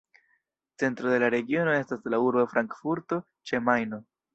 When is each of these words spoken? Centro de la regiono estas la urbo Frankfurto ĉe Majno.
Centro 0.83 1.11
de 1.11 1.19
la 1.25 1.29
regiono 1.35 1.77
estas 1.83 2.11
la 2.17 2.23
urbo 2.31 2.49
Frankfurto 2.57 3.25
ĉe 3.51 3.67
Majno. 3.71 4.07